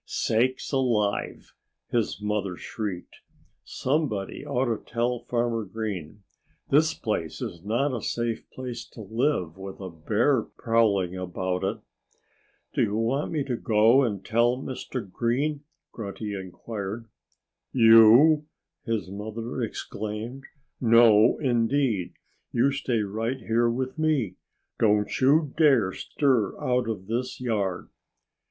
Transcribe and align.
"Sakes 0.03 0.71
alive!" 0.71 1.53
his 1.91 2.19
mother 2.19 2.55
shrieked. 2.57 3.17
"Somebody 3.63 4.43
ought 4.43 4.65
to 4.65 4.83
tell 4.83 5.19
Farmer 5.19 5.63
Green! 5.63 6.23
This 6.71 6.91
farm 6.91 7.25
is 7.27 7.61
not 7.63 7.95
a 7.95 8.01
safe 8.01 8.49
place 8.49 8.83
to 8.93 9.01
live, 9.01 9.57
with 9.57 9.79
a 9.79 9.91
bear 9.91 10.41
prowling 10.41 11.15
about 11.15 11.63
it." 11.63 11.77
"Do 12.73 12.81
you 12.81 12.95
want 12.97 13.31
me 13.31 13.43
to 13.43 13.55
go 13.55 14.01
and 14.01 14.25
tell 14.25 14.57
Mr. 14.57 15.07
Green?" 15.07 15.65
Grunty 15.91 16.33
inquired. 16.33 17.05
"You?" 17.71 18.47
his 18.83 19.07
mother 19.11 19.61
exclaimed. 19.61 20.45
"No, 20.81 21.37
indeed! 21.37 22.15
You 22.51 22.71
stay 22.71 23.01
right 23.03 23.37
here 23.37 23.69
with 23.69 23.99
me! 23.99 24.37
Don't 24.79 25.21
you 25.21 25.53
dare 25.55 25.93
stir 25.93 26.59
out 26.59 26.89
of 26.89 27.05
this 27.05 27.39
yard!" 27.39 27.89